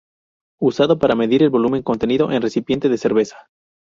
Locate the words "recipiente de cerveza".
2.41-3.37